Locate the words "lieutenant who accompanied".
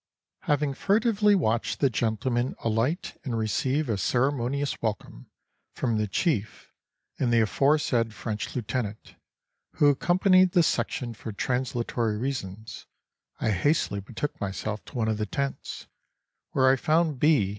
8.55-10.53